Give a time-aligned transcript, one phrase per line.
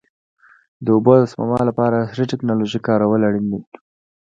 [0.85, 3.59] د اوبو د سپما لپاره عصري ټکنالوژي کارول اړین دي.